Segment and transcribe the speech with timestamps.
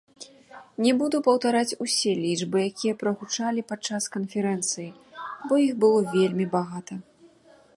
[0.83, 4.87] Не буду паўтараць усе лічбы, якія прагучалі падчас канферэнцыі,
[5.51, 6.93] бо іх было вельмі багата.